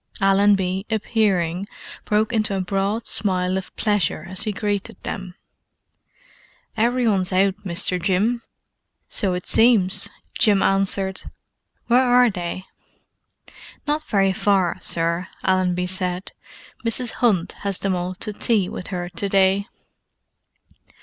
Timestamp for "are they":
12.03-12.65